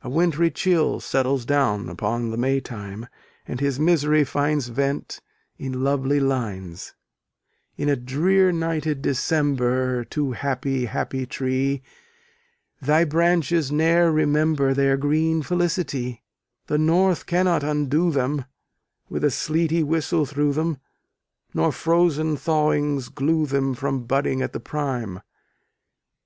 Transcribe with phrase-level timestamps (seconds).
[0.00, 3.06] A wintry chill settles down upon the May time,
[3.46, 5.20] and his misery finds vent
[5.58, 6.94] in lovely lines
[7.76, 11.82] In a drear nighted December, Too happy, happy tree,
[12.80, 16.22] Thy branches ne'er remember Their green felicity:
[16.68, 18.46] The north cannot undo them,
[19.10, 20.78] With a sleety whistle through them;
[21.52, 25.20] Nor frozen thawings glue them From budding at the prime.